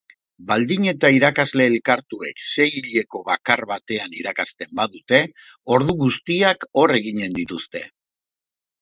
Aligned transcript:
Baldin 0.51 0.85
eta 0.91 1.11
irakasle 1.15 1.67
elkartuek 1.71 2.41
seihileko 2.47 3.23
bakar 3.29 3.65
batean 3.75 4.19
irakasten 4.23 4.75
badute, 4.83 5.23
ordu 5.79 5.99
guztiak 6.05 6.69
hor 6.83 6.99
eginen 7.03 7.41
dituzte. 7.41 7.89